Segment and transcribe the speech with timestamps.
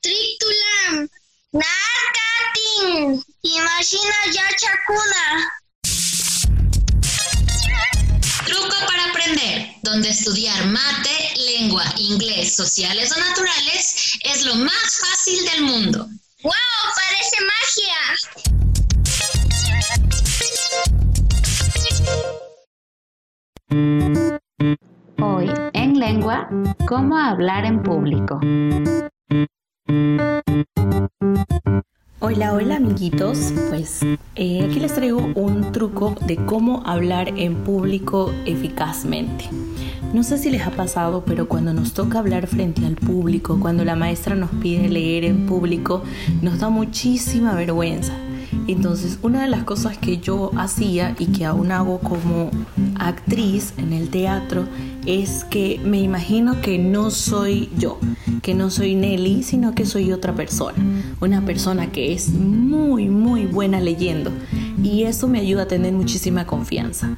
[0.00, 1.08] Trictulam,
[1.52, 5.52] Narcatin, Imagina ya Chacuna.
[8.44, 15.44] Truco para aprender, donde estudiar mate, lengua, inglés, sociales o naturales es lo más fácil
[15.44, 16.08] del mundo.
[16.42, 16.52] ¡Wow!
[16.94, 17.98] Parece magia.
[25.22, 26.48] Hoy en lengua,
[26.86, 28.38] ¿cómo hablar en público?
[32.18, 34.02] Hola, hola amiguitos, pues
[34.34, 39.44] eh, aquí les traigo un truco de cómo hablar en público eficazmente.
[40.12, 43.84] No sé si les ha pasado, pero cuando nos toca hablar frente al público, cuando
[43.84, 46.02] la maestra nos pide leer en público,
[46.42, 48.14] nos da muchísima vergüenza.
[48.68, 52.50] Entonces, una de las cosas que yo hacía y que aún hago como
[52.98, 54.66] actriz en el teatro
[55.06, 57.98] es que me imagino que no soy yo,
[58.42, 60.76] que no soy Nelly, sino que soy otra persona,
[61.20, 64.32] una persona que es muy, muy buena leyendo.
[64.82, 67.16] Y eso me ayuda a tener muchísima confianza.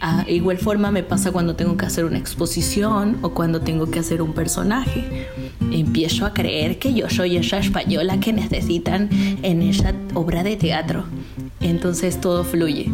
[0.00, 3.98] A igual forma me pasa cuando tengo que hacer una exposición o cuando tengo que
[3.98, 5.26] hacer un personaje.
[5.72, 9.08] Empiezo a creer que yo soy esa española que necesitan
[9.42, 11.04] en esa obra de teatro.
[11.60, 12.90] Entonces todo fluye.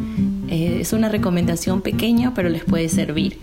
[0.48, 3.38] Eh, es una recomendación pequeña, pero les puede servir.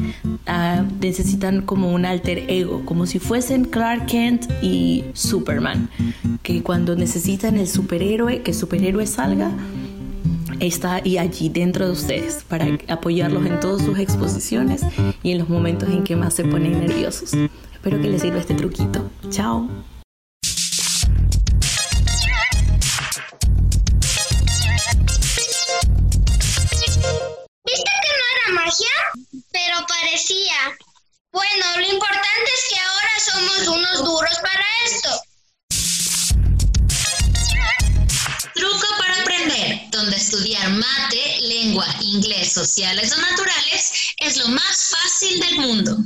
[0.46, 5.90] Ah, necesitan como un alter ego, como si fuesen Clark Kent y Superman,
[6.44, 9.52] que cuando necesitan el superhéroe, que el superhéroe salga,
[10.67, 14.81] está y allí dentro de ustedes para apoyarlos en todas sus exposiciones
[15.22, 17.33] y en los momentos en que más se ponen nerviosos.
[17.73, 19.09] Espero que les sirva este truquito.
[19.30, 19.70] Chao.
[29.52, 30.55] pero parecía.
[31.31, 35.33] Bueno, lo importante es que ahora somos unos duros para esto.
[40.03, 45.97] Donde estudiar mate, lengua, inglés, sociales o naturales es lo más fácil del mundo.